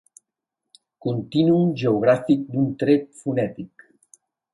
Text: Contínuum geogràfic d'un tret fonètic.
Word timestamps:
Contínuum 1.05 1.69
geogràfic 1.81 2.41
d'un 2.55 2.73
tret 2.85 3.05
fonètic. 3.21 3.87